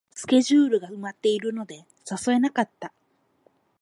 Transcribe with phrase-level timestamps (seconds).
[0.15, 2.91] スケジュールが埋まってるので誘えなかった